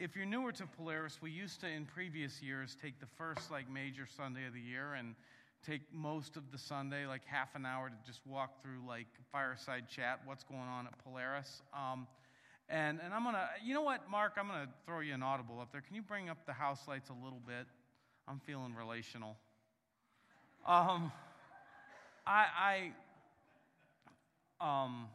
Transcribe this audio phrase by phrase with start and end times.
[0.00, 3.70] if you're newer to Polaris, we used to, in previous years, take the first like
[3.70, 5.14] major Sunday of the year and
[5.64, 9.84] take most of the Sunday, like half an hour, to just walk through like fireside
[9.94, 11.60] chat, what's going on at Polaris.
[11.74, 12.06] Um,
[12.70, 15.70] and, and I'm to, you know what, Mark, I'm to throw you an audible up
[15.70, 15.82] there.
[15.82, 17.66] Can you bring up the house lights a little bit?
[18.26, 19.36] I'm feeling relational.
[20.66, 21.12] Um,
[22.26, 22.92] I,
[24.62, 25.08] I, um,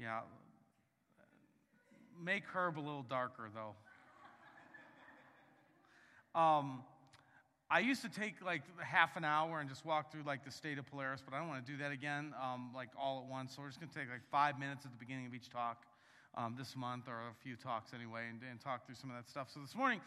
[0.00, 0.20] yeah,
[2.22, 3.74] make Herb a little darker, though.
[6.38, 6.82] Um,
[7.70, 10.78] I used to take like half an hour and just walk through like the state
[10.78, 13.54] of Polaris, but I don't want to do that again, um, like all at once.
[13.54, 15.84] So we're just going to take like five minutes at the beginning of each talk
[16.36, 19.28] um, this month, or a few talks anyway, and, and, talk through some of that
[19.28, 19.50] stuff.
[19.52, 20.00] So this morning,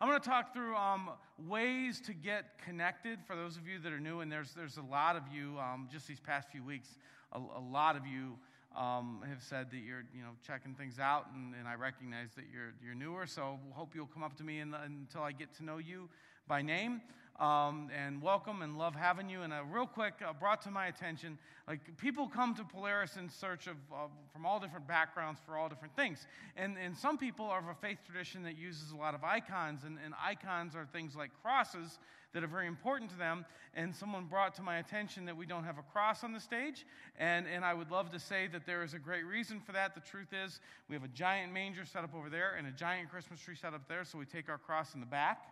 [0.00, 1.10] I'm going to talk through um,
[1.46, 4.82] ways to get connected for those of you that are new, and there's there's a
[4.82, 6.88] lot of you um, just these past few weeks.
[7.32, 8.38] A, a lot of you
[8.76, 12.44] um, have said that you're, you know, checking things out, and, and I recognize that
[12.52, 13.26] you're, you're newer.
[13.26, 16.08] So hope you'll come up to me the, until I get to know you
[16.52, 17.00] by name.
[17.40, 19.40] Um, and welcome and love having you.
[19.40, 23.30] And uh, real quick, uh, brought to my attention, like people come to Polaris in
[23.30, 26.26] search of uh, from all different backgrounds for all different things.
[26.54, 29.84] And, and some people are of a faith tradition that uses a lot of icons,
[29.84, 31.98] and, and icons are things like crosses
[32.34, 33.46] that are very important to them.
[33.72, 36.84] And someone brought to my attention that we don't have a cross on the stage.
[37.18, 39.94] And, and I would love to say that there is a great reason for that.
[39.94, 43.08] The truth is, we have a giant manger set up over there and a giant
[43.08, 45.51] Christmas tree set up there, so we take our cross in the back.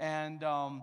[0.00, 0.82] And um,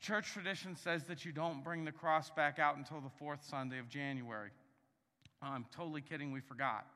[0.00, 3.80] church tradition says that you don't bring the cross back out until the fourth Sunday
[3.80, 4.50] of January.
[5.42, 6.86] I'm totally kidding, we forgot.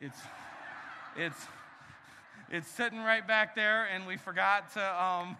[0.00, 0.18] It's,
[1.16, 1.46] it's,
[2.48, 5.04] it's sitting right back there, and we forgot to.
[5.04, 5.36] Um,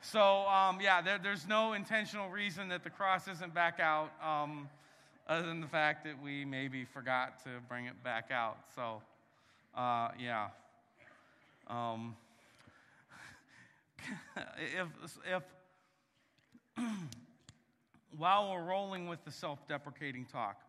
[0.00, 4.66] so, um, yeah, there, there's no intentional reason that the cross isn't back out, um,
[5.28, 8.56] other than the fact that we maybe forgot to bring it back out.
[8.74, 9.02] So,
[9.76, 10.48] uh, yeah.
[11.68, 12.16] Um,
[14.76, 14.88] if,
[15.26, 15.42] if
[18.16, 20.60] while we're rolling with the self-deprecating talk,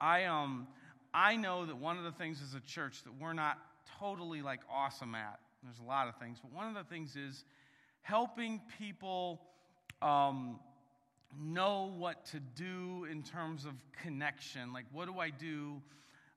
[0.00, 0.66] I um
[1.12, 3.58] I know that one of the things as a church that we're not
[3.98, 5.40] totally like awesome at.
[5.62, 7.44] There's a lot of things, but one of the things is
[8.02, 9.40] helping people
[10.00, 10.58] um,
[11.38, 14.72] know what to do in terms of connection.
[14.72, 15.82] Like, what do I do?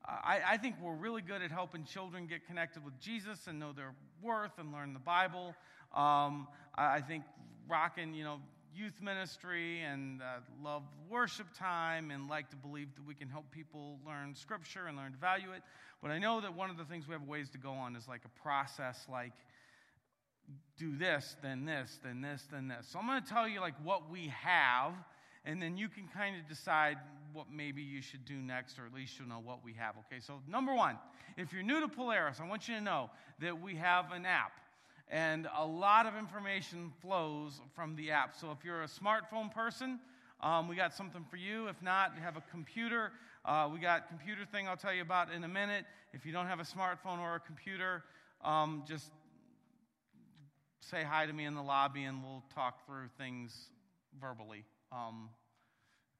[0.05, 3.71] I, I, think we're really good at helping children get connected with Jesus and know
[3.71, 5.55] their worth and learn the Bible.
[5.93, 7.23] Um, I, I, think
[7.69, 8.39] rocking, you know,
[8.75, 13.49] youth ministry and uh, love worship time and like to believe that we can help
[13.51, 15.61] people learn scripture and learn to value it.
[16.01, 18.07] But I know that one of the things we have ways to go on is
[18.07, 19.33] like a process like
[20.77, 22.87] do this, then this, then this, then this.
[22.87, 24.93] So I'm going to tell you like what we have,
[25.45, 26.97] and then you can kind of decide
[27.33, 29.95] what maybe you should do next, or at least you'll know what we have.
[30.07, 30.97] Okay, so number one,
[31.37, 33.09] if you're new to Polaris, I want you to know
[33.39, 34.51] that we have an app.
[35.13, 38.35] And a lot of information flows from the app.
[38.35, 39.99] So if you're a smartphone person,
[40.41, 41.67] um, we got something for you.
[41.67, 43.11] If not, you have a computer.
[43.45, 45.85] Uh, we got computer thing I'll tell you about in a minute.
[46.13, 48.03] If you don't have a smartphone or a computer,
[48.43, 49.11] um, just
[50.79, 53.69] say hi to me in the lobby and we'll talk through things
[54.19, 55.29] verbally um,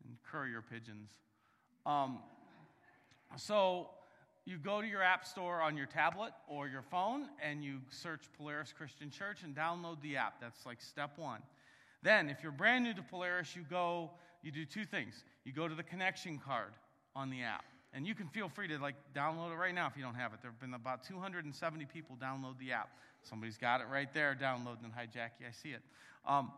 [0.06, 1.10] and courier pigeons.
[1.88, 2.20] Um,
[3.38, 3.90] so
[4.46, 8.22] you go to your app store on your tablet or your phone and you search
[8.38, 10.42] Polaris Christian Church and download the app.
[10.42, 11.42] That's like step one.
[12.02, 14.12] Then, if you're brand new to Polaris, you go,
[14.42, 15.24] you do two things.
[15.46, 16.74] You go to the connection card
[17.16, 17.64] on the app.
[17.94, 20.34] And you can feel free to like download it right now if you don't have
[20.34, 20.40] it.
[20.42, 22.90] There have been about 270 people download the app.
[23.22, 25.82] Somebody's got it right there, downloading Hi, Jackie, I see it.
[26.28, 26.52] Um,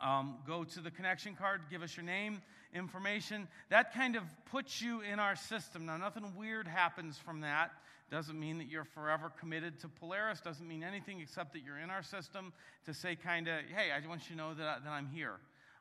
[0.00, 2.42] um, go to the connection card, give us your name,
[2.76, 3.48] information.
[3.70, 5.86] That kind of puts you in our system.
[5.86, 7.70] Now, nothing weird happens from that.
[8.10, 10.40] Doesn't mean that you're forever committed to Polaris.
[10.40, 12.52] Doesn't mean anything except that you're in our system
[12.84, 15.34] to say, kind of, hey, I want you to know that, I, that I'm here.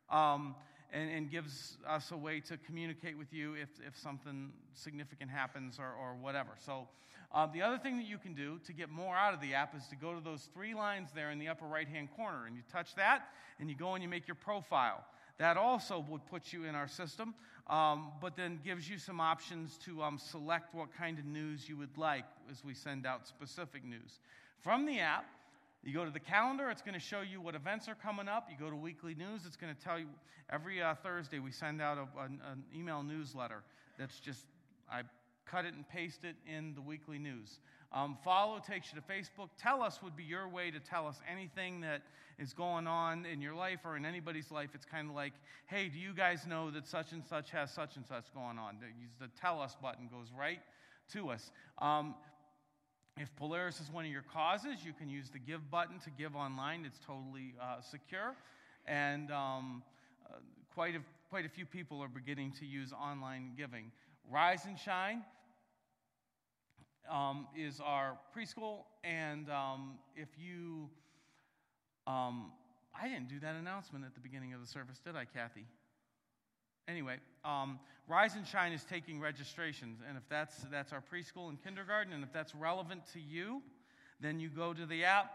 [0.10, 0.56] Um,
[0.94, 5.80] and, and, gives us a way to communicate with you if, if something significant happens
[5.80, 6.52] or, or whatever.
[6.64, 6.88] So,
[7.34, 9.76] uh, the other thing that you can do to get more out of the app
[9.76, 12.56] is to go to those three lines there in the upper right hand corner, and
[12.56, 13.28] you touch that,
[13.60, 15.04] and you go and you make your profile.
[15.38, 17.34] That also would put you in our system,
[17.68, 21.76] um, but then gives you some options to um, select what kind of news you
[21.78, 24.20] would like as we send out specific news.
[24.62, 25.26] From the app,
[25.84, 28.48] you go to the calendar, it's going to show you what events are coming up.
[28.50, 30.08] You go to weekly news, it's going to tell you
[30.50, 33.62] every uh, Thursday we send out a, an, an email newsletter
[34.00, 34.46] that's just,
[34.92, 35.02] I
[35.46, 37.60] cut it and paste it in the weekly news.
[37.94, 39.50] Um, follow takes you to Facebook.
[39.58, 42.02] Tell us would be your way to tell us anything that
[42.38, 44.70] is going on in your life or in anybody's life.
[44.74, 45.34] It's kind of like,
[45.68, 48.78] hey, do you guys know that such and such has such and such going on?
[48.80, 50.60] The, the tell us button goes right
[51.14, 51.52] to us.
[51.80, 52.16] Um,
[53.18, 56.36] If Polaris is one of your causes, you can use the give button to give
[56.36, 56.84] online.
[56.86, 58.36] It's totally uh, secure.
[58.86, 59.84] And um,
[60.26, 60.40] uh,
[60.74, 63.92] quite, a, quite a few people are beginning to use online giving.
[64.30, 65.24] Rise and Shine
[67.10, 68.84] um, is our preschool.
[69.06, 70.90] And um, if you,
[72.08, 72.52] um,
[73.00, 75.66] I didn't do that announcement at the beginning of the service, did I, Kathy?
[76.88, 81.62] Anyway, um, Rise and Shine is taking registrations, and if that's that's our preschool and
[81.64, 83.64] kindergarten, and if that's relevant to you,
[84.20, 85.32] then you go to the app,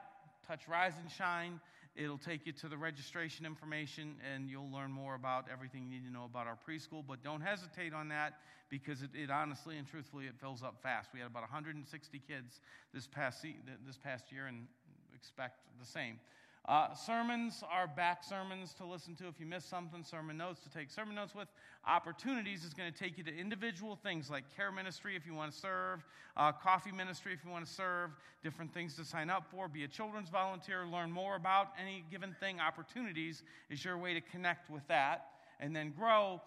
[0.47, 1.61] touch Rise and Shine.
[1.97, 6.07] It'll take you to the registration information, and you'll learn more about everything you need
[6.07, 7.03] to know about our preschool.
[7.07, 8.35] But don't hesitate on that
[8.71, 11.11] because it, it honestly and truthfully it fills up fast.
[11.13, 12.61] We had about 160 kids
[12.95, 13.45] this past
[13.85, 14.69] this past year, and
[15.13, 16.21] expect the same.
[16.67, 20.69] Uh, sermons are back sermons to listen to if you miss something, sermon notes to
[20.69, 21.49] take sermon notes with.
[21.87, 25.53] Opportunities is going to take you to individual things like care ministry if you want
[25.53, 26.05] to serve,
[26.37, 28.11] uh, coffee ministry if you want to serve,
[28.43, 32.37] different things to sign up for, be a children's volunteer, learn more about any given
[32.41, 32.61] thing.
[32.61, 35.29] Opportunities is your way to connect with that.
[35.61, 36.41] And then grow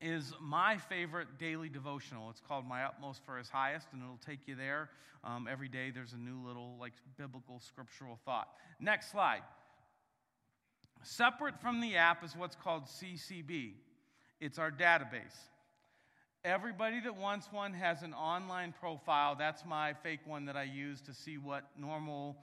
[0.00, 2.30] is my favorite daily devotional.
[2.30, 4.90] It's called My Utmost for His Highest, and it'll take you there.
[5.24, 8.48] Um, every day there's a new little, like, biblical scriptural thought.
[8.78, 9.42] Next slide.
[11.02, 13.72] Separate from the app is what's called CCB,
[14.40, 15.36] it's our database.
[16.44, 19.34] Everybody that wants one has an online profile.
[19.34, 22.36] That's my fake one that I use to see what normal,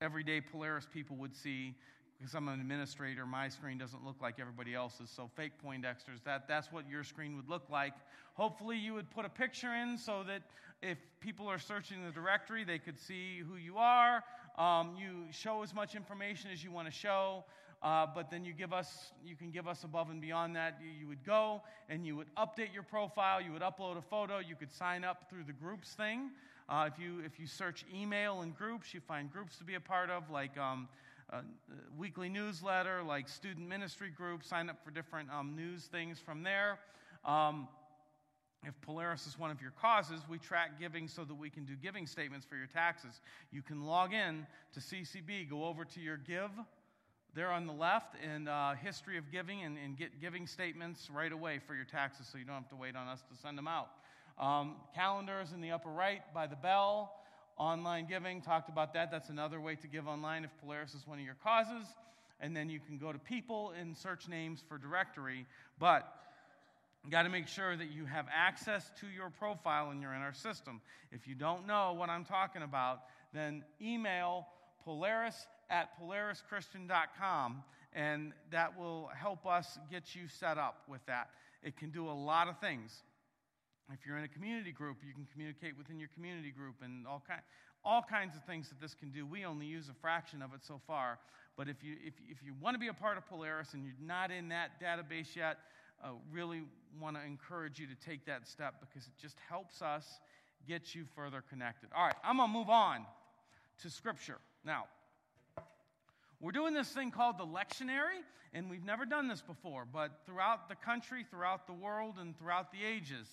[0.00, 1.76] everyday Polaris people would see
[2.20, 5.08] because I'm an administrator, my screen doesn't look like everybody else's.
[5.08, 7.94] So fake Poindexters, that, that's what your screen would look like.
[8.34, 10.42] Hopefully you would put a picture in so that
[10.82, 14.22] if people are searching the directory, they could see who you are.
[14.58, 17.44] Um, you show as much information as you want to show.
[17.82, 20.78] Uh, but then you give us, you can give us above and beyond that.
[20.84, 23.40] You, you, would go and you would update your profile.
[23.40, 24.38] You would upload a photo.
[24.38, 26.30] You could sign up through the groups thing.
[26.68, 29.80] Uh, if you if you search email and groups, you find groups to be a
[29.80, 30.88] part of, like um,
[31.32, 31.42] uh,
[31.96, 34.44] weekly newsletter, like student ministry group.
[34.44, 36.78] Sign up for different um, news things from there.
[37.24, 37.68] Um,
[38.66, 41.74] if Polaris is one of your causes, we track giving so that we can do
[41.76, 43.20] giving statements for your taxes.
[43.50, 46.50] You can log in to CCB, go over to your give
[47.34, 51.30] there on the left, and uh, history of giving, and, and, get giving statements right
[51.30, 53.68] away for your taxes so you don't have to wait on us to send them
[53.68, 53.88] out.
[54.38, 57.19] Um, calendars in the upper right by the bell.
[57.60, 59.10] Online giving, talked about that.
[59.10, 61.86] That's another way to give online if Polaris is one of your causes.
[62.40, 65.44] And then you can go to people and search names for directory.
[65.78, 66.10] But
[67.04, 70.22] you got to make sure that you have access to your profile and you're in
[70.22, 70.80] our system.
[71.12, 73.02] If you don't know what I'm talking about,
[73.34, 74.46] then email
[74.82, 81.28] polaris at polarischristian.com and that will help us get you set up with that.
[81.62, 83.02] It can do a lot of things.
[83.92, 87.22] If you're in a community group, you can communicate within your community group and all,
[87.26, 87.40] kind,
[87.84, 89.26] all kinds of things that this can do.
[89.26, 91.18] We only use a fraction of it so far.
[91.56, 93.94] But if you, if, if you want to be a part of Polaris and you're
[94.00, 95.58] not in that database yet,
[96.02, 96.62] uh, really
[97.00, 100.20] want to encourage you to take that step because it just helps us
[100.66, 101.90] get you further connected.
[101.94, 103.04] All right, I'm going to move on
[103.82, 104.38] to Scripture.
[104.64, 104.84] Now,
[106.40, 108.22] we're doing this thing called the lectionary,
[108.54, 112.72] and we've never done this before, but throughout the country, throughout the world, and throughout
[112.72, 113.26] the ages,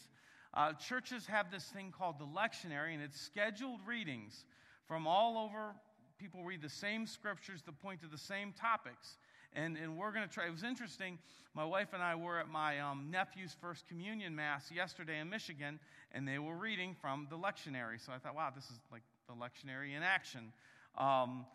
[0.57, 4.43] uh, churches have this thing called the lectionary, and it's scheduled readings
[4.87, 5.75] from all over.
[6.17, 9.17] People read the same scriptures that point to the same topics.
[9.53, 10.47] And, and we're going to try.
[10.47, 11.19] It was interesting.
[11.53, 15.79] My wife and I were at my um, nephew's first communion mass yesterday in Michigan,
[16.11, 18.03] and they were reading from the lectionary.
[18.03, 20.51] So I thought, wow, this is like the lectionary in action.
[20.97, 21.45] Um,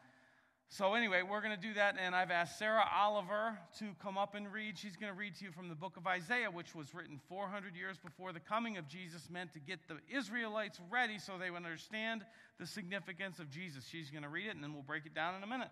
[0.72, 4.34] so, anyway, we're going to do that, and I've asked Sarah Oliver to come up
[4.34, 4.78] and read.
[4.78, 7.76] She's going to read to you from the book of Isaiah, which was written 400
[7.76, 11.58] years before the coming of Jesus, meant to get the Israelites ready so they would
[11.58, 12.24] understand
[12.58, 13.86] the significance of Jesus.
[13.86, 15.68] She's going to read it, and then we'll break it down in a minute.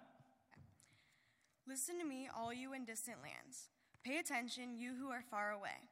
[1.66, 3.70] Listen to me, all you in distant lands.
[4.04, 5.88] Pay attention, you who are far away.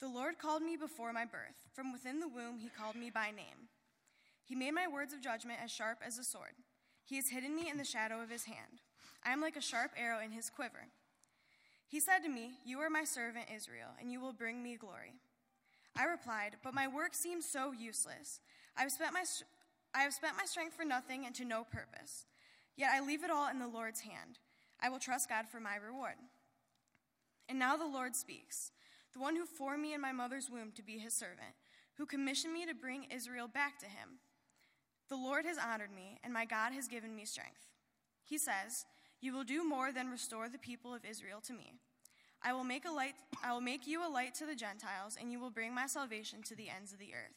[0.00, 1.68] The Lord called me before my birth.
[1.74, 3.68] From within the womb, he called me by name.
[4.46, 6.54] He made my words of judgment as sharp as a sword.
[7.08, 8.82] He has hidden me in the shadow of his hand.
[9.24, 10.88] I am like a sharp arrow in his quiver.
[11.88, 15.14] He said to me, You are my servant Israel, and you will bring me glory.
[15.96, 18.40] I replied, But my work seems so useless.
[18.76, 19.24] I have spent my,
[19.94, 22.26] I have spent my strength for nothing and to no purpose.
[22.76, 24.38] Yet I leave it all in the Lord's hand.
[24.78, 26.16] I will trust God for my reward.
[27.48, 28.70] And now the Lord speaks,
[29.14, 31.56] the one who formed me in my mother's womb to be his servant,
[31.96, 34.20] who commissioned me to bring Israel back to him.
[35.08, 37.66] The Lord has honored me, and my God has given me strength.
[38.24, 38.84] He says,
[39.20, 41.74] You will do more than restore the people of Israel to me.
[42.42, 45.32] I will make a light I will make you a light to the Gentiles, and
[45.32, 47.36] you will bring my salvation to the ends of the earth.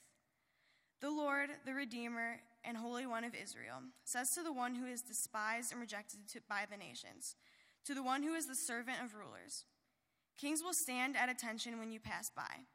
[1.00, 5.02] The Lord, the Redeemer and Holy One of Israel, says to the one who is
[5.02, 7.36] despised and rejected by the nations,
[7.86, 9.66] to the one who is the servant of rulers
[10.42, 12.66] Kings will stand at attention when you pass by.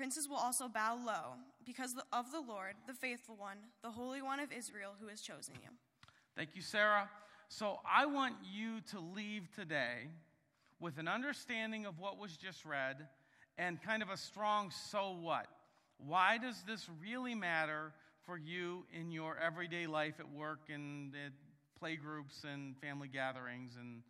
[0.00, 4.40] Princes will also bow low because of the Lord, the faithful one, the Holy One
[4.40, 5.68] of Israel, who has chosen you.
[6.34, 7.06] Thank you, Sarah.
[7.50, 10.08] So I want you to leave today
[10.80, 13.08] with an understanding of what was just read
[13.58, 15.48] and kind of a strong so what.
[15.98, 17.92] Why does this really matter
[18.24, 21.32] for you in your everyday life at work and at
[21.78, 24.00] play groups and family gatherings and,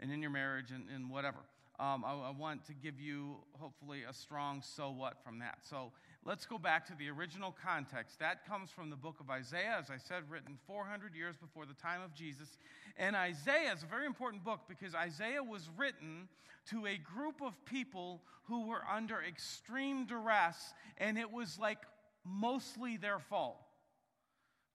[0.00, 1.40] and in your marriage and, and whatever?
[1.78, 5.58] Um, I, I want to give you, hopefully, a strong so what from that.
[5.62, 5.92] So
[6.24, 8.18] let's go back to the original context.
[8.18, 11.74] That comes from the book of Isaiah, as I said, written 400 years before the
[11.74, 12.56] time of Jesus.
[12.96, 16.28] And Isaiah is a very important book because Isaiah was written
[16.70, 21.78] to a group of people who were under extreme duress, and it was like
[22.24, 23.58] mostly their fault.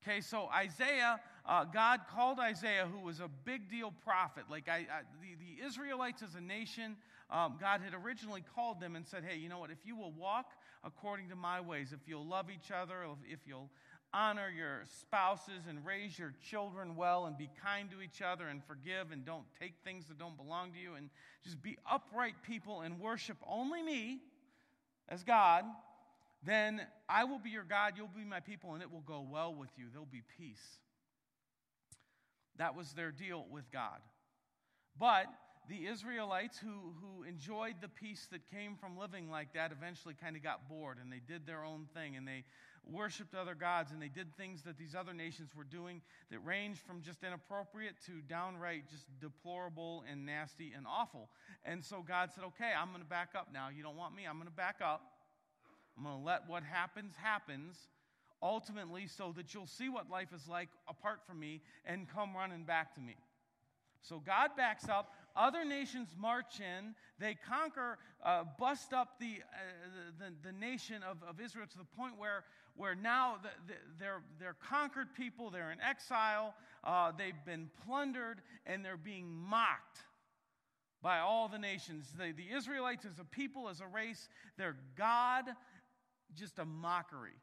[0.03, 4.45] Okay, so Isaiah, uh, God called Isaiah, who was a big deal prophet.
[4.49, 6.95] Like I, I, the, the Israelites as a nation,
[7.29, 9.71] um, God had originally called them and said, hey, you know what?
[9.71, 10.51] If you will walk
[10.83, 13.69] according to my ways, if you'll love each other, if you'll
[14.13, 18.61] honor your spouses and raise your children well and be kind to each other and
[18.65, 21.09] forgive and don't take things that don't belong to you and
[21.43, 24.19] just be upright people and worship only me
[25.07, 25.63] as God,
[26.43, 29.53] then I will be your God, you'll be my people, and it will go well
[29.53, 29.85] with you.
[29.91, 30.79] There'll be peace.
[32.61, 33.97] That was their deal with God.
[34.99, 35.25] But
[35.67, 40.35] the Israelites who, who enjoyed the peace that came from living like that eventually kind
[40.35, 42.43] of got bored and they did their own thing and they
[42.85, 46.81] worshiped other gods and they did things that these other nations were doing that ranged
[46.81, 51.29] from just inappropriate to downright just deplorable and nasty and awful.
[51.65, 53.69] And so God said, Okay, I'm going to back up now.
[53.75, 54.27] You don't want me?
[54.29, 55.01] I'm going to back up.
[55.97, 57.75] I'm going to let what happens, happens,
[58.41, 62.63] ultimately, so that you'll see what life is like apart from me and come running
[62.63, 63.15] back to me.
[64.01, 65.13] So God backs up.
[65.35, 66.95] Other nations march in.
[67.19, 71.85] They conquer, uh, bust up the, uh, the, the, nation of, of Israel to the
[71.85, 72.43] point where,
[72.75, 78.41] where now the, the, they're, they're conquered people, they're in exile, uh, they've been plundered,
[78.65, 79.99] and they're being mocked
[81.01, 82.07] by all the nations.
[82.17, 85.45] The, the Israelites, as a people, as a race, their God
[86.35, 87.39] just a mockery.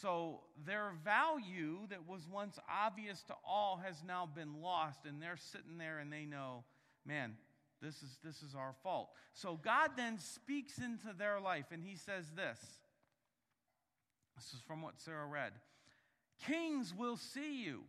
[0.00, 5.36] So their value that was once obvious to all has now been lost, and they're
[5.36, 6.64] sitting there and they know,
[7.04, 7.34] man,
[7.82, 9.10] this is, this is our fault.
[9.34, 12.58] So God then speaks into their life, and he says this.
[14.36, 15.52] This is from what Sarah read
[16.46, 17.82] Kings will see you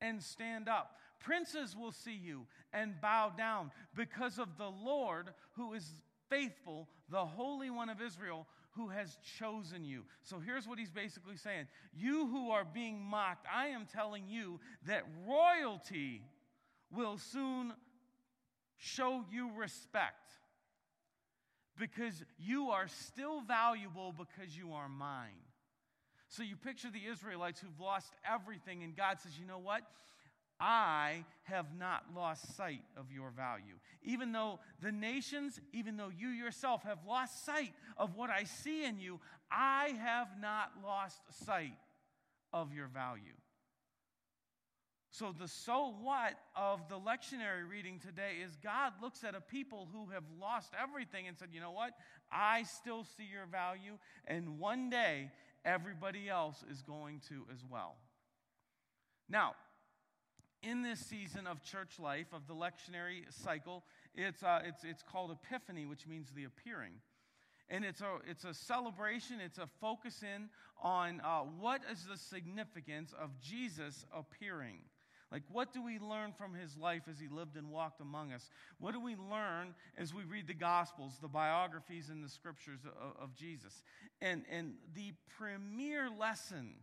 [0.00, 0.96] and stand up.
[1.20, 5.88] Princes will see you and bow down because of the Lord who is
[6.28, 8.46] faithful, the Holy One of Israel,
[8.78, 10.04] who has chosen you.
[10.22, 14.60] So here's what he's basically saying You who are being mocked, I am telling you
[14.86, 16.22] that royalty
[16.90, 17.72] will soon
[18.76, 20.30] show you respect
[21.78, 25.42] because you are still valuable because you are mine.
[26.28, 29.82] So you picture the Israelites who've lost everything, and God says, You know what?
[30.60, 33.76] I have not lost sight of your value.
[34.02, 38.84] Even though the nations, even though you yourself have lost sight of what I see
[38.84, 41.78] in you, I have not lost sight
[42.52, 43.34] of your value.
[45.10, 49.88] So, the so what of the lectionary reading today is God looks at a people
[49.92, 51.92] who have lost everything and said, you know what?
[52.30, 55.30] I still see your value, and one day
[55.64, 57.96] everybody else is going to as well.
[59.30, 59.54] Now,
[60.62, 63.84] in this season of church life, of the lectionary cycle,
[64.14, 66.94] it's, uh, it's, it's called Epiphany, which means the appearing.
[67.70, 70.48] And it's a, it's a celebration, it's a focus in
[70.82, 74.78] on uh, what is the significance of Jesus appearing.
[75.30, 78.48] Like, what do we learn from his life as he lived and walked among us?
[78.78, 83.22] What do we learn as we read the Gospels, the biographies, and the scriptures of,
[83.24, 83.82] of Jesus?
[84.22, 86.76] And, and the premier lesson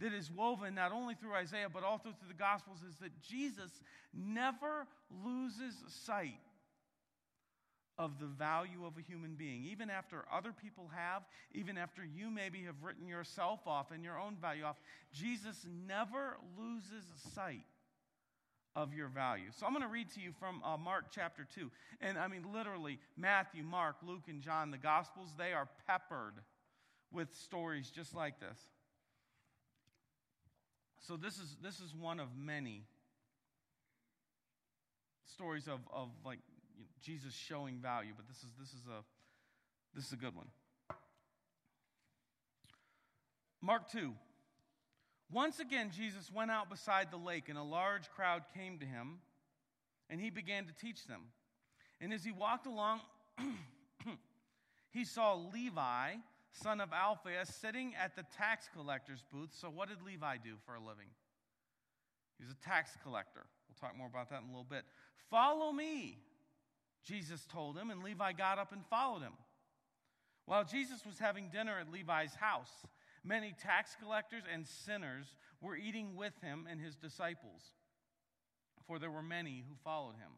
[0.00, 3.70] that is woven not only through Isaiah but also through the Gospels is that Jesus
[4.12, 4.86] never
[5.24, 5.74] loses
[6.04, 6.40] sight
[7.98, 9.64] of the value of a human being.
[9.64, 11.22] Even after other people have,
[11.52, 14.76] even after you maybe have written yourself off and your own value off,
[15.12, 17.64] Jesus never loses sight
[18.74, 19.48] of your value.
[19.50, 21.70] So I'm going to read to you from uh, Mark chapter 2.
[22.02, 26.34] And I mean, literally, Matthew, Mark, Luke, and John, the Gospels, they are peppered
[27.10, 28.58] with stories just like this.
[31.00, 32.84] So this is this is one of many
[35.34, 36.38] stories of, of like
[36.76, 39.04] you know, Jesus showing value, but this is this is a
[39.94, 40.48] this is a good one.
[43.62, 44.12] Mark 2.
[45.32, 49.18] Once again, Jesus went out beside the lake, and a large crowd came to him,
[50.08, 51.22] and he began to teach them.
[52.00, 53.00] And as he walked along,
[54.90, 56.14] he saw Levi,
[56.62, 59.50] son of Alphaeus, sitting at the tax collector's booth.
[59.52, 61.08] So, what did Levi do for a living?
[62.38, 63.46] He was a tax collector.
[63.68, 64.84] We'll talk more about that in a little bit.
[65.30, 66.18] Follow me,
[67.04, 69.32] Jesus told him, and Levi got up and followed him.
[70.44, 72.70] While Jesus was having dinner at Levi's house,
[73.24, 77.72] many tax collectors and sinners were eating with him and his disciples,
[78.86, 80.30] for there were many who followed him.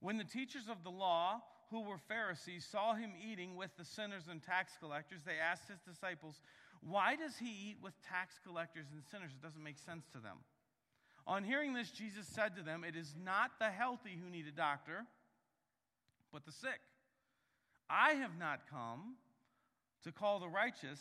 [0.00, 4.24] When the teachers of the law, who were Pharisees, saw him eating with the sinners
[4.30, 6.40] and tax collectors, they asked his disciples,
[6.80, 9.32] Why does he eat with tax collectors and sinners?
[9.32, 10.36] It doesn't make sense to them.
[11.26, 14.52] On hearing this, Jesus said to them, It is not the healthy who need a
[14.52, 15.06] doctor,
[16.32, 16.80] but the sick.
[17.88, 19.16] I have not come
[20.04, 21.00] to call the righteous,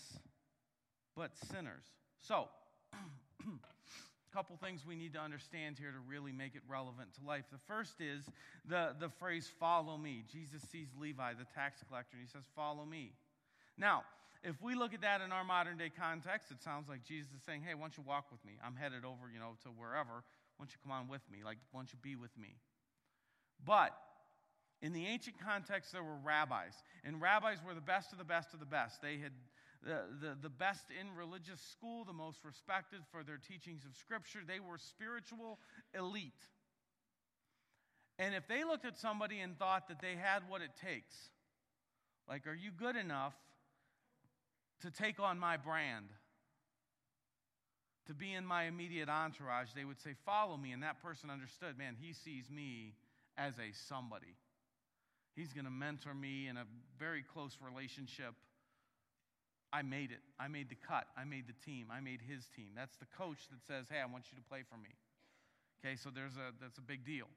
[1.16, 1.86] but sinners.
[2.20, 2.48] So,
[4.34, 7.44] couple things we need to understand here to really make it relevant to life.
[7.52, 8.24] The first is
[8.68, 10.24] the, the phrase, follow me.
[10.32, 13.12] Jesus sees Levi, the tax collector, and he says, Follow me.
[13.78, 14.04] Now,
[14.44, 17.44] if we look at that in our modern day context, it sounds like Jesus is
[17.46, 18.54] saying, Hey, why don't you walk with me?
[18.66, 20.24] I'm headed over, you know, to wherever.
[20.58, 21.40] Why don't you come on with me?
[21.44, 22.56] Like, why don't you be with me?
[23.66, 23.94] But
[24.82, 26.74] in the ancient context, there were rabbis,
[27.04, 29.02] and rabbis were the best of the best of the best.
[29.02, 29.32] They had
[29.84, 34.40] the, the, the best in religious school, the most respected for their teachings of Scripture.
[34.46, 35.60] They were spiritual
[35.98, 36.34] elite.
[38.20, 41.16] And if they looked at somebody and thought that they had what it takes,
[42.30, 43.34] like, are you good enough
[44.82, 46.06] to take on my brand?
[48.08, 50.72] To be in my immediate entourage, they would say, Follow me.
[50.72, 52.94] And that person understood, man, he sees me
[53.38, 54.36] as a somebody.
[55.36, 56.66] He's going to mentor me in a
[57.00, 58.34] very close relationship.
[59.74, 60.20] I made it.
[60.40, 61.08] I made the cut.
[61.18, 61.88] I made the team.
[61.92, 62.72] I made his team.
[62.76, 64.96] That's the coach that says, "Hey, I want you to play for me."
[65.80, 67.28] Okay, so there's a that's a big deal.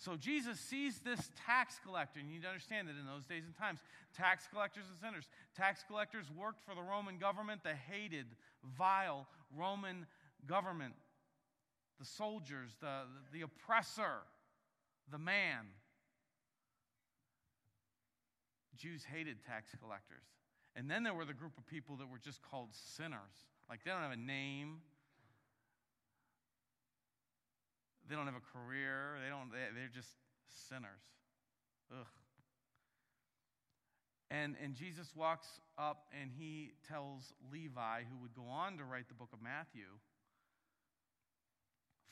[0.00, 2.20] So Jesus sees this tax collector.
[2.20, 3.80] And you need to understand that in those days and times,
[4.16, 8.24] tax collectors and sinners, tax collectors worked for the Roman government, the hated,
[8.78, 10.06] vile Roman
[10.46, 10.94] government,
[11.98, 14.24] the soldiers, the, the oppressor,
[15.12, 15.66] the man.
[18.74, 20.24] Jews hated tax collectors.
[20.76, 23.48] And then there were the group of people that were just called sinners.
[23.68, 24.78] Like they don't have a name.
[28.08, 29.18] They don't have a career.
[29.22, 30.10] They don't, they're just
[30.68, 31.02] sinners.
[31.92, 32.06] Ugh.
[34.30, 39.08] And, and Jesus walks up and he tells Levi, who would go on to write
[39.08, 39.86] the book of Matthew,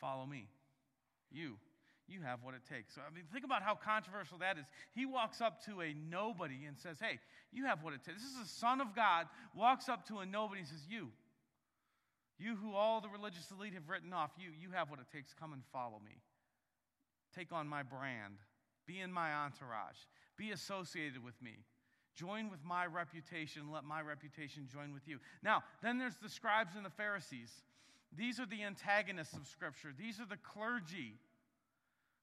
[0.00, 0.46] Follow me.
[1.30, 1.56] You
[2.08, 2.94] you have what it takes.
[2.94, 4.64] So, I mean, think about how controversial that is.
[4.94, 7.18] He walks up to a nobody and says, Hey,
[7.52, 8.22] you have what it takes.
[8.22, 11.08] This is the Son of God, walks up to a nobody and says, You,
[12.38, 15.34] you who all the religious elite have written off, you, you have what it takes.
[15.34, 16.22] Come and follow me.
[17.36, 18.38] Take on my brand.
[18.86, 19.98] Be in my entourage.
[20.36, 21.58] Be associated with me.
[22.14, 23.70] Join with my reputation.
[23.70, 25.18] Let my reputation join with you.
[25.42, 27.52] Now, then there's the scribes and the Pharisees.
[28.16, 31.18] These are the antagonists of Scripture, these are the clergy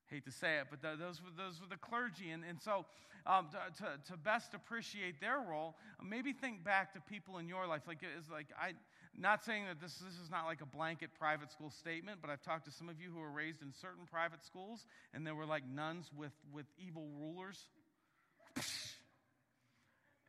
[0.09, 2.29] hate to say it, but the, those, were, those were the clergy.
[2.29, 2.85] And, and so,
[3.25, 7.65] um, to, to, to, best appreciate their role, maybe think back to people in your
[7.65, 7.81] life.
[7.87, 8.73] Like, it's like, I,
[9.17, 12.43] not saying that this, this is not like a blanket private school statement, but I've
[12.43, 15.45] talked to some of you who were raised in certain private schools, and there were
[15.45, 17.57] like nuns with, with evil rulers.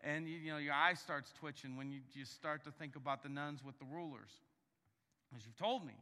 [0.04, 3.24] And you, you know, your eye starts twitching when you, you start to think about
[3.24, 4.30] the nuns with the rulers,
[5.34, 5.94] as you've told me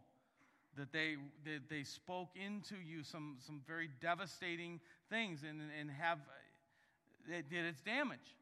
[0.76, 6.18] that they, that they spoke into you some, some very devastating things and, and have,
[6.18, 8.36] uh, it did its damage.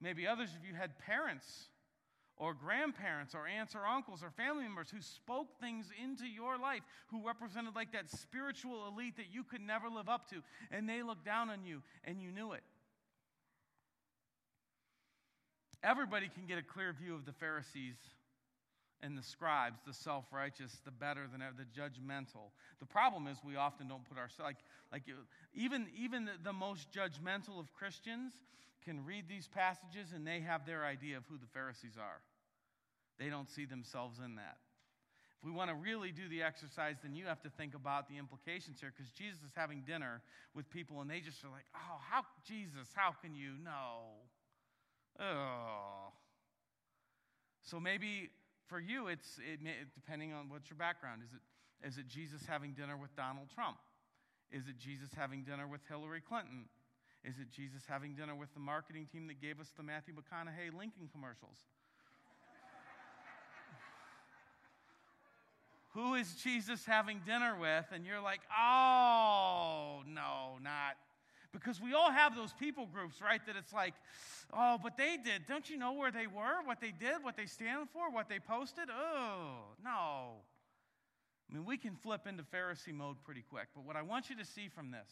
[0.00, 1.68] Maybe others of you had parents
[2.36, 6.80] or grandparents or aunts or uncles or family members who spoke things into your life,
[7.10, 10.36] who represented like that spiritual elite that you could never live up to,
[10.70, 12.62] and they looked down on you and you knew it.
[15.82, 17.96] Everybody can get a clear view of the Pharisees
[19.02, 22.52] and the scribes, the self righteous, the better than ever, the judgmental.
[22.78, 24.58] The problem is we often don't put ourselves, like,
[24.92, 25.02] like
[25.54, 28.32] even, even the, most judgmental of Christians
[28.84, 32.20] can read these passages and they have their idea of who the Pharisees are.
[33.18, 34.58] They don't see themselves in that.
[35.38, 38.18] If we want to really do the exercise, then you have to think about the
[38.18, 40.20] implications here because Jesus is having dinner
[40.54, 43.52] with people and they just are like, oh, how, Jesus, how can you?
[43.62, 44.20] No.
[45.18, 46.12] Oh.
[47.62, 48.30] So maybe
[48.70, 49.58] for you, it's it,
[49.94, 51.34] depending on what's your background is.
[51.34, 51.42] It
[51.82, 53.78] is it Jesus having dinner with Donald Trump?
[54.52, 56.66] Is it Jesus having dinner with Hillary Clinton?
[57.24, 60.72] Is it Jesus having dinner with the marketing team that gave us the Matthew McConaughey
[60.76, 61.56] Lincoln commercials?
[65.94, 67.86] Who is Jesus having dinner with?
[67.92, 70.96] And you're like, oh, no, not
[71.52, 73.44] because we all have those people groups, right?
[73.46, 73.94] That it's like,
[74.52, 75.46] oh, but they did.
[75.48, 78.38] Don't you know where they were, what they did, what they stand for, what they
[78.38, 78.88] posted?
[78.88, 80.42] Oh, no.
[81.50, 83.66] I mean, we can flip into Pharisee mode pretty quick.
[83.74, 85.10] But what I want you to see from this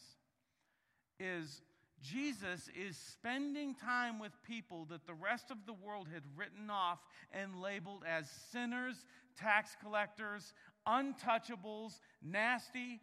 [1.19, 1.61] is
[2.01, 6.99] Jesus is spending time with people that the rest of the world had written off
[7.33, 8.95] and labeled as sinners,
[9.37, 10.53] tax collectors,
[10.87, 13.01] untouchables, nasty.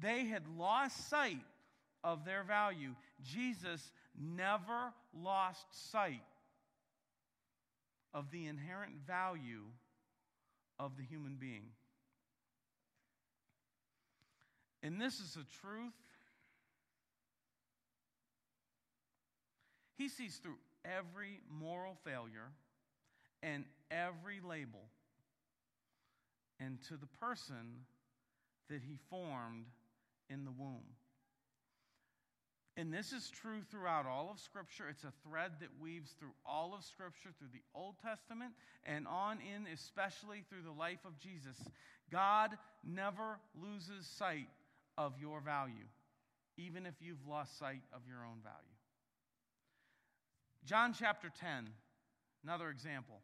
[0.00, 1.44] They had lost sight
[2.04, 2.94] of their value.
[3.22, 6.22] Jesus never lost sight
[8.14, 9.64] of the inherent value
[10.78, 11.70] of the human being.
[14.82, 15.92] And this is a truth
[20.02, 22.50] He sees through every moral failure
[23.40, 24.80] and every label
[26.58, 27.84] and to the person
[28.68, 29.66] that he formed
[30.28, 30.82] in the womb.
[32.76, 34.88] And this is true throughout all of Scripture.
[34.88, 38.52] It's a thread that weaves through all of Scripture, through the Old Testament,
[38.84, 41.56] and on in, especially through the life of Jesus.
[42.10, 44.48] God never loses sight
[44.96, 45.84] of your value,
[46.56, 48.56] even if you've lost sight of your own value.
[50.64, 51.68] John chapter 10,
[52.42, 53.20] another example.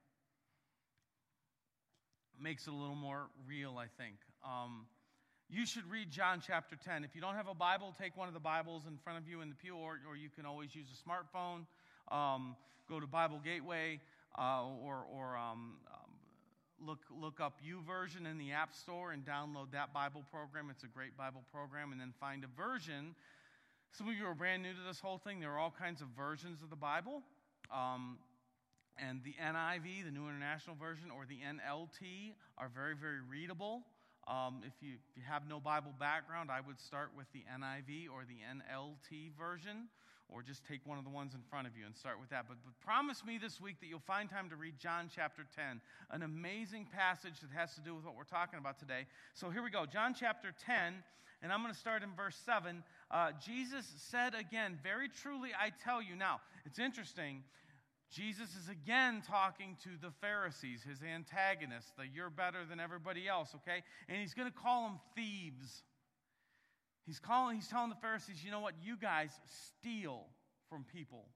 [2.40, 4.16] Makes it a little more real, I think.
[4.44, 4.86] Um,
[5.50, 7.04] you should read John chapter 10.
[7.04, 9.40] If you don't have a Bible, take one of the Bibles in front of you
[9.40, 11.66] in the pew, or, or you can always use a smartphone.
[12.14, 12.56] Um,
[12.88, 14.00] go to Bible Gateway
[14.38, 19.72] uh, or, or um, um look, look up YouVersion in the App Store and download
[19.72, 20.68] that Bible program.
[20.70, 21.92] It's a great Bible program.
[21.92, 23.14] And then find a version
[23.92, 25.40] some of you are brand new to this whole thing.
[25.40, 27.22] There are all kinds of versions of the Bible.
[27.72, 28.18] Um,
[28.98, 33.82] and the NIV, the New International Version, or the NLT are very, very readable.
[34.28, 38.12] Um, if, you, if you have no Bible background, I would start with the NIV
[38.12, 39.88] or the NLT version,
[40.28, 42.44] or just take one of the ones in front of you and start with that.
[42.46, 45.80] But, but promise me this week that you'll find time to read John chapter 10,
[46.10, 49.06] an amazing passage that has to do with what we're talking about today.
[49.32, 51.02] So here we go John chapter 10
[51.42, 52.82] and I'm going to start in verse 7.
[53.10, 56.16] Uh, Jesus said again, Very truly I tell you.
[56.16, 57.42] Now, it's interesting.
[58.10, 63.54] Jesus is again talking to the Pharisees, his antagonists, the you're better than everybody else,
[63.56, 63.82] okay?
[64.08, 65.82] And he's going to call them thieves.
[67.04, 68.74] He's, calling, he's telling the Pharisees, you know what?
[68.82, 70.24] You guys steal
[70.70, 71.26] from people.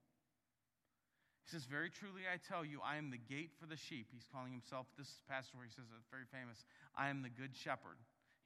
[1.45, 4.07] He says, Very truly I tell you, I am the gate for the sheep.
[4.11, 6.65] He's calling himself, this pastor where he says it's very famous,
[6.97, 7.97] I am the good shepherd.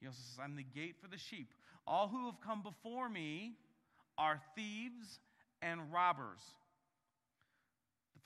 [0.02, 1.54] He also says, I'm the gate for the sheep.
[1.86, 3.54] All who have come before me
[4.18, 5.20] are thieves
[5.62, 6.42] and robbers.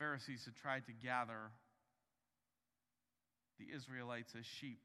[0.01, 1.51] Pharisees had tried to gather
[3.59, 4.81] the Israelites as sheep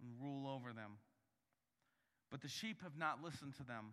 [0.00, 0.98] and rule over them.
[2.32, 3.92] But the sheep have not listened to them.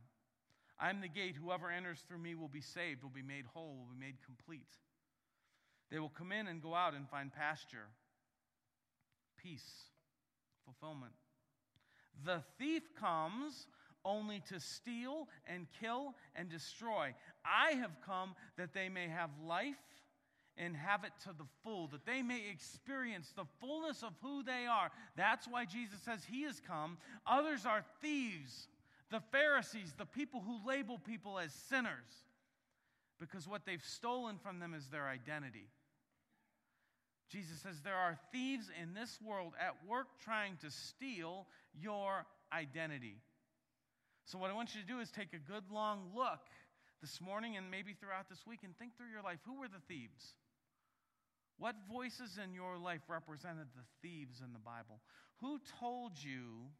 [0.80, 1.36] I am the gate.
[1.40, 4.74] Whoever enters through me will be saved, will be made whole, will be made complete.
[5.92, 7.86] They will come in and go out and find pasture,
[9.38, 9.92] peace
[10.66, 11.14] fulfillment.
[12.26, 13.68] The thief comes
[14.06, 17.14] only to steal and kill and destroy.
[17.46, 19.76] I have come that they may have life
[20.58, 24.66] and have it to the full, that they may experience the fullness of who they
[24.70, 24.92] are.
[25.16, 26.98] That's why Jesus says he has come.
[27.26, 28.68] Others are thieves,
[29.10, 32.26] the Pharisees, the people who label people as sinners,
[33.20, 35.68] because what they've stolen from them is their identity.
[37.30, 43.18] Jesus says there are thieves in this world at work trying to steal your identity.
[44.26, 46.40] So, what I want you to do is take a good long look
[47.02, 49.40] this morning and maybe throughout this week and think through your life.
[49.46, 50.40] Who were the thieves?
[51.58, 55.02] What voices in your life represented the thieves in the Bible?
[55.42, 56.72] Who told you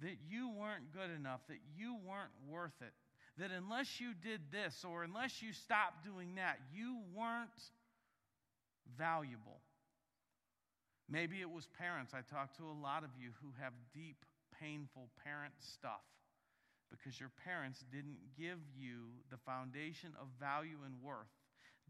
[0.00, 2.92] that you weren't good enough, that you weren't worth it,
[3.38, 7.70] that unless you did this or unless you stopped doing that, you weren't
[8.96, 9.60] valuable.
[11.08, 12.12] Maybe it was parents.
[12.14, 14.24] I talked to a lot of you who have deep,
[14.58, 16.02] painful parent stuff
[16.90, 21.32] because your parents didn't give you the foundation of value and worth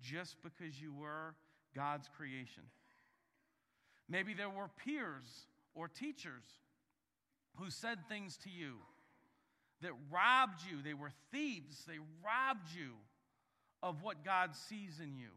[0.01, 1.35] just because you were
[1.75, 2.63] God's creation.
[4.09, 6.45] Maybe there were peers or teachers
[7.57, 8.75] who said things to you
[9.83, 10.83] that robbed you.
[10.83, 11.85] They were thieves.
[11.87, 12.93] They robbed you
[13.83, 15.31] of what God sees in you.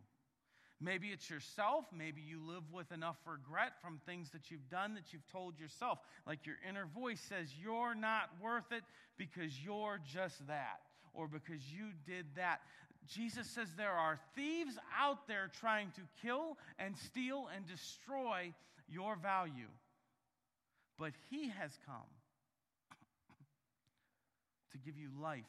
[0.82, 1.86] Maybe it's yourself.
[1.96, 6.00] Maybe you live with enough regret from things that you've done that you've told yourself.
[6.26, 8.84] Like your inner voice says, You're not worth it
[9.18, 10.80] because you're just that,
[11.14, 12.62] or because you did that.
[13.08, 18.54] Jesus says there are thieves out there trying to kill and steal and destroy
[18.88, 19.70] your value.
[20.98, 22.10] But he has come
[24.72, 25.44] to give you life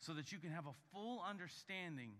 [0.00, 2.10] so that you can have a full understanding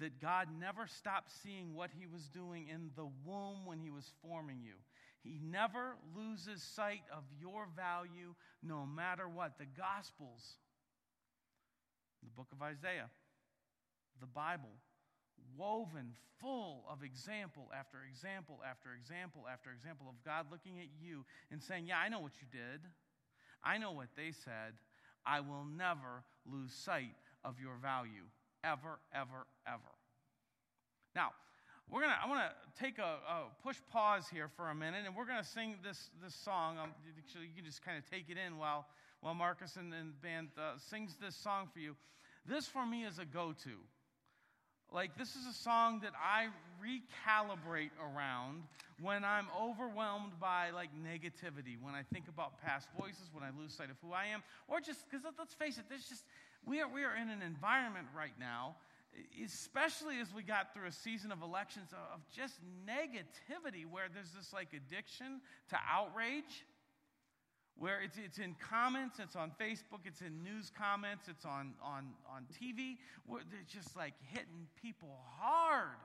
[0.00, 4.10] that God never stopped seeing what he was doing in the womb when he was
[4.22, 4.74] forming you.
[5.22, 9.58] He never loses sight of your value no matter what.
[9.58, 10.56] The Gospels,
[12.22, 13.10] the book of Isaiah,
[14.20, 14.72] the Bible,
[15.56, 21.24] woven full of example after example after example after example of God looking at you
[21.50, 22.80] and saying, Yeah, I know what you did.
[23.62, 24.74] I know what they said.
[25.26, 28.24] I will never lose sight of your value,
[28.64, 29.92] ever, ever, ever.
[31.14, 31.30] Now,
[31.90, 35.16] we're gonna, I want to take a, a, push pause here for a minute, and
[35.16, 36.78] we're going to sing this, this song.
[36.78, 38.86] Um, actually, you can just kind of take it in while,
[39.20, 41.96] while Marcus and, and the band uh, sings this song for you.
[42.46, 43.70] This, for me, is a go to.
[44.92, 46.48] Like, this is a song that I
[46.82, 48.62] recalibrate around
[49.00, 53.72] when I'm overwhelmed by like negativity, when I think about past voices, when I lose
[53.72, 56.24] sight of who I am, or just because let's face it, there's just,
[56.66, 58.76] we are, we are in an environment right now,
[59.44, 62.54] especially as we got through a season of elections, of just
[62.86, 66.64] negativity where there's this like addiction to outrage
[67.80, 72.08] where it's, it's in comments, it's on Facebook, it's in news comments, it's on, on,
[72.30, 75.96] on TV, where they're just like hitting people hard.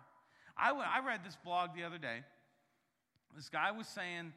[0.58, 2.24] I, I read this blog the other day.
[3.36, 4.32] This guy was saying,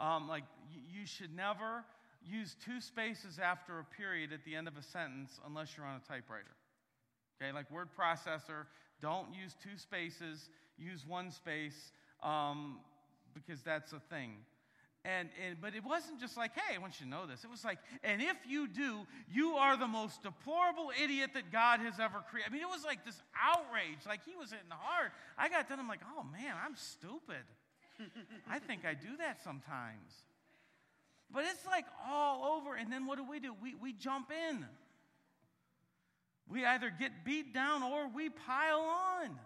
[0.00, 1.84] um, like, you should never
[2.24, 6.00] use two spaces after a period at the end of a sentence unless you're on
[6.04, 6.56] a typewriter.
[7.40, 8.66] Okay, like word processor,
[9.00, 12.78] don't use two spaces, use one space um,
[13.34, 14.32] because that's a thing.
[15.04, 17.44] And, and, but it wasn't just like, hey, I want you to know this.
[17.44, 21.80] It was like, and if you do, you are the most deplorable idiot that God
[21.80, 22.50] has ever created.
[22.50, 25.12] I mean, it was like this outrage, like he was hitting hard.
[25.38, 27.46] I got done, I'm like, oh man, I'm stupid.
[28.50, 30.12] I think I do that sometimes.
[31.30, 33.54] But it's like all over, and then what do we do?
[33.62, 34.66] We, we jump in.
[36.48, 39.38] We either get beat down or we pile on.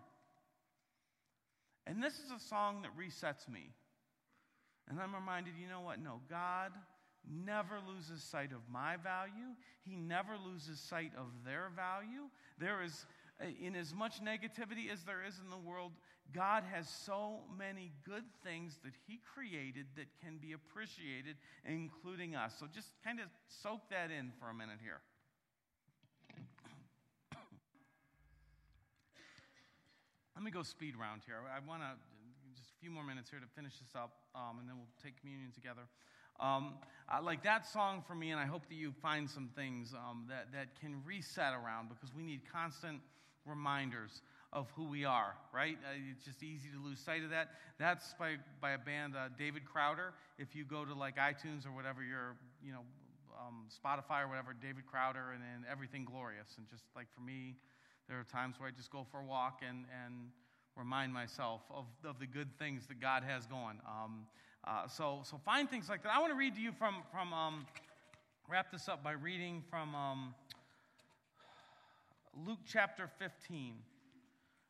[1.86, 3.70] And this is a song that resets me.
[4.88, 6.00] And I'm reminded, you know what?
[6.00, 6.72] No, God
[7.28, 9.54] never loses sight of my value.
[9.84, 12.28] He never loses sight of their value.
[12.58, 13.06] There is,
[13.60, 15.92] in as much negativity as there is in the world,
[16.30, 22.54] God has so many good things that He created that can be appreciated, including us.
[22.58, 25.00] So just kind of soak that in for a minute here.
[30.36, 31.36] Let me go speed round here.
[31.36, 31.90] I want to
[32.56, 35.20] just a few more minutes here to finish this up, um, and then we'll take
[35.20, 35.82] communion together.
[36.40, 36.74] Um,
[37.08, 40.24] I like that song for me, and I hope that you find some things um,
[40.28, 43.00] that, that can reset around because we need constant
[43.44, 44.22] reminders
[44.52, 45.78] of who we are, right?
[45.82, 47.48] Uh, it's just easy to lose sight of that.
[47.78, 50.12] That's by, by a band, uh, David Crowder.
[50.38, 52.82] If you go to like iTunes or whatever your, you know,
[53.40, 56.54] um, Spotify or whatever, David Crowder and, then Everything Glorious.
[56.58, 57.56] And just like for me,
[58.08, 60.28] there are times where I just go for a walk and, and
[60.76, 63.80] remind myself of, of the good things that God has going.
[63.86, 64.26] Um,
[64.64, 66.12] uh, so, so find things like that.
[66.14, 67.66] I want to read to you from, from um,
[68.48, 70.34] wrap this up by reading from um,
[72.46, 73.74] Luke chapter 15.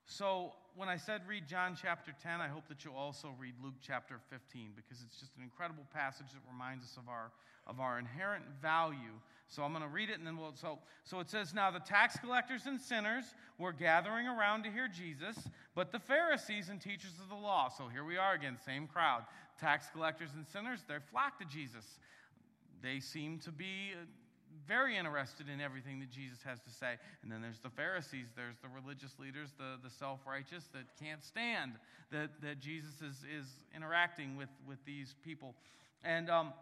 [0.06, 3.74] So, when I said read John chapter 10, I hope that you'll also read Luke
[3.80, 7.30] chapter 15 because it's just an incredible passage that reminds us of our,
[7.66, 9.20] of our inherent value
[9.52, 10.54] so I'm going to read it and then we'll.
[10.54, 13.24] So, so it says, Now the tax collectors and sinners
[13.58, 15.36] were gathering around to hear Jesus,
[15.74, 17.68] but the Pharisees and teachers of the law.
[17.68, 19.24] So here we are again, same crowd.
[19.60, 21.84] Tax collectors and sinners, they flock to Jesus.
[22.82, 24.06] They seem to be uh,
[24.66, 26.94] very interested in everything that Jesus has to say.
[27.22, 31.22] And then there's the Pharisees, there's the religious leaders, the, the self righteous that can't
[31.22, 31.72] stand
[32.10, 35.54] that, that Jesus is, is interacting with, with these people.
[36.04, 36.30] And.
[36.30, 36.52] Um,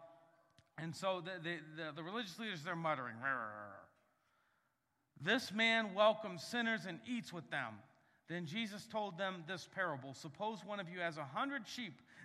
[0.77, 3.15] and so the, the, the, the religious leaders, they're muttering.
[5.21, 7.75] This man welcomes sinners and eats with them.
[8.27, 12.01] Then Jesus told them this parable Suppose one of you has a hundred sheep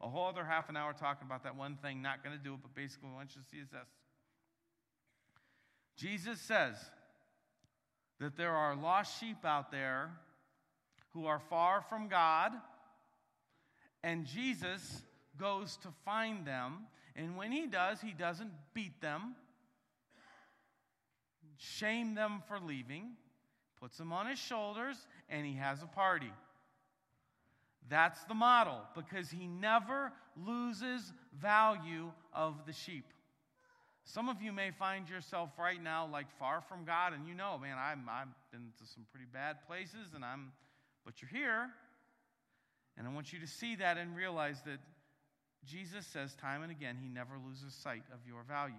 [0.00, 2.54] a whole other half an hour talking about that one thing, not going to do
[2.54, 3.88] it, but basically, what you see is this
[5.96, 6.76] Jesus says
[8.20, 10.10] that there are lost sheep out there
[11.12, 12.52] who are far from God,
[14.02, 15.02] and Jesus
[15.36, 16.86] goes to find them.
[17.16, 19.34] And when he does, he doesn't beat them,
[21.56, 23.16] shame them for leaving,
[23.80, 24.96] puts them on his shoulders,
[25.28, 26.32] and he has a party.
[27.88, 33.06] That's the model because he never loses value of the sheep.
[34.04, 37.58] Some of you may find yourself right now like far from God, and you know,
[37.58, 40.52] man, I'm, I've been to some pretty bad places, and I'm,
[41.04, 41.68] but you're here.
[42.96, 44.78] And I want you to see that and realize that
[45.66, 48.74] Jesus says time and again, he never loses sight of your value.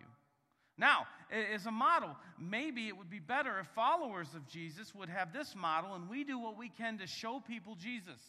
[0.77, 1.07] Now,
[1.53, 5.55] as a model, maybe it would be better if followers of Jesus would have this
[5.55, 8.19] model and we do what we can to show people Jesus.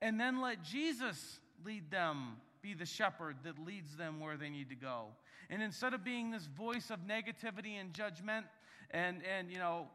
[0.00, 4.68] And then let Jesus lead them, be the shepherd that leads them where they need
[4.70, 5.06] to go.
[5.50, 8.46] And instead of being this voice of negativity and judgment
[8.90, 9.88] and, and you know,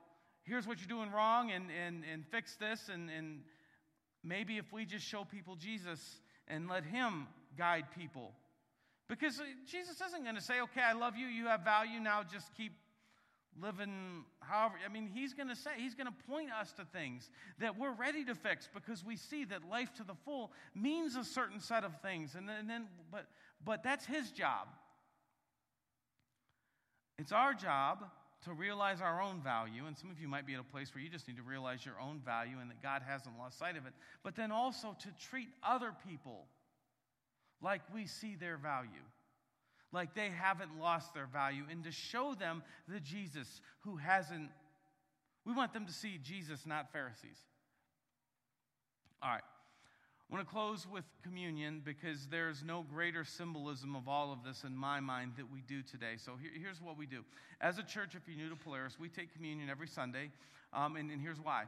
[0.43, 3.41] here's what you're doing wrong and, and, and fix this, and, and
[4.23, 8.31] maybe if we just show people Jesus and let Him guide people.
[9.07, 12.53] Because Jesus isn't going to say, okay, I love you, you have value, now just
[12.55, 12.73] keep
[13.61, 14.75] living however.
[14.85, 17.93] I mean, He's going to say, He's going to point us to things that we're
[17.93, 21.83] ready to fix because we see that life to the full means a certain set
[21.83, 22.35] of things.
[22.35, 23.27] And then, and then but,
[23.63, 24.67] but that's His job.
[27.17, 28.05] It's our job
[28.45, 31.03] to realize our own value, and some of you might be at a place where
[31.03, 33.85] you just need to realize your own value and that God hasn't lost sight of
[33.85, 36.47] it, but then also to treat other people
[37.61, 38.89] like we see their value,
[39.93, 44.49] like they haven't lost their value, and to show them the Jesus who hasn't.
[45.45, 47.37] We want them to see Jesus, not Pharisees.
[49.21, 49.41] All right.
[50.29, 54.63] I want to close with communion because there's no greater symbolism of all of this
[54.63, 56.13] in my mind that we do today.
[56.17, 57.23] So here, here's what we do.
[57.61, 60.31] As a church, if you're new to Polaris, we take communion every Sunday,
[60.73, 61.65] um, and, and here's why.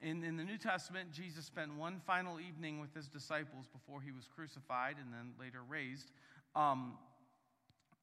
[0.00, 4.12] In, in the New Testament, Jesus spent one final evening with his disciples before he
[4.12, 6.10] was crucified and then later raised.
[6.54, 6.98] Um,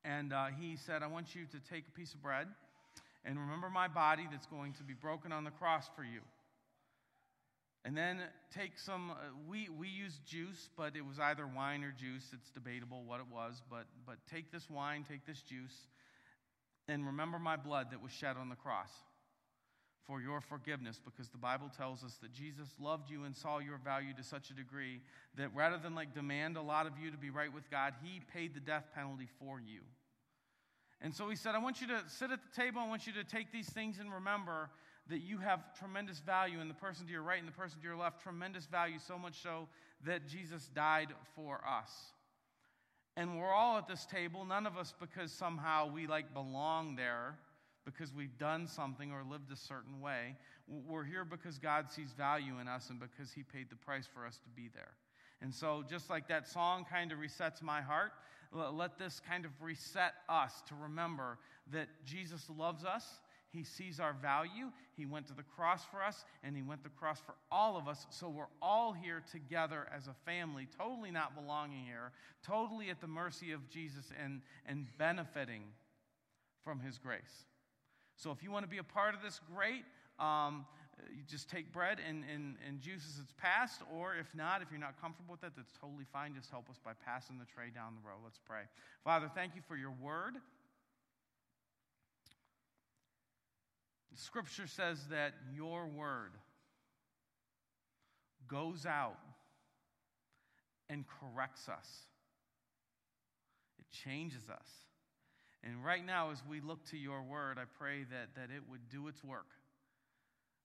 [0.03, 2.47] and uh, he said, I want you to take a piece of bread
[3.23, 6.21] and remember my body that's going to be broken on the cross for you.
[7.83, 8.19] And then
[8.53, 9.15] take some, uh,
[9.49, 12.25] we, we use juice, but it was either wine or juice.
[12.31, 13.61] It's debatable what it was.
[13.69, 15.87] But, but take this wine, take this juice,
[16.87, 18.89] and remember my blood that was shed on the cross
[20.12, 23.78] for your forgiveness because the Bible tells us that Jesus loved you and saw your
[23.78, 25.00] value to such a degree
[25.38, 28.19] that rather than like demand a lot of you to be right with God, he
[28.34, 29.80] paid the death penalty for you.
[31.00, 32.82] And so he said, I want you to sit at the table.
[32.82, 34.69] I want you to take these things and remember
[35.10, 37.86] that you have tremendous value in the person to your right and the person to
[37.86, 39.69] your left, tremendous value, so much so
[40.06, 41.89] that Jesus died for us.
[43.15, 47.36] And we're all at this table, none of us because somehow we like belong there
[47.85, 50.35] because we've done something or lived a certain way.
[50.67, 54.25] We're here because God sees value in us and because He paid the price for
[54.25, 54.93] us to be there.
[55.41, 58.11] And so, just like that song kind of resets my heart,
[58.53, 61.39] let this kind of reset us to remember
[61.71, 63.05] that Jesus loves us.
[63.49, 64.71] He sees our value.
[64.95, 67.75] He went to the cross for us, and He went to the cross for all
[67.75, 68.05] of us.
[68.09, 72.11] So we're all here together as a family, totally not belonging here,
[72.45, 75.63] totally at the mercy of Jesus and, and benefiting
[76.63, 77.45] from His grace.
[78.21, 79.84] So if you want to be a part of this, great.
[80.19, 80.67] Um,
[81.10, 84.67] you just take bread and, and, and juice as it's passed, or if not, if
[84.69, 86.36] you're not comfortable with that, that's totally fine.
[86.36, 88.17] Just help us by passing the tray down the row.
[88.23, 88.62] Let's pray.
[89.03, 90.36] Father, thank you for your word.
[94.13, 96.34] Scripture says that your word
[98.47, 99.17] goes out
[100.91, 101.88] and corrects us,
[103.79, 104.67] it changes us.
[105.63, 108.89] And right now, as we look to your word, I pray that, that it would
[108.89, 109.47] do its work,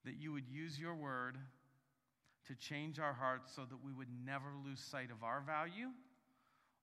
[0.05, 1.37] that you would use your word
[2.49, 5.89] to change our hearts so that we would never lose sight of our value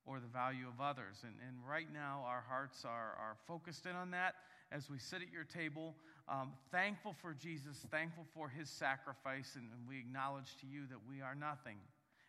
[0.06, 1.24] or the value of others.
[1.24, 4.36] And, and right now, our hearts are, are focused in on that
[4.72, 5.96] as we sit at your table,
[6.28, 11.00] um, thankful for Jesus, thankful for his sacrifice, and, and we acknowledge to you that
[11.08, 11.78] we are nothing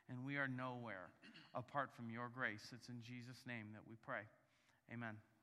[0.09, 1.11] and we are nowhere
[1.55, 2.73] apart from your grace.
[2.75, 4.23] It's in Jesus' name that we pray.
[4.93, 5.34] Amen.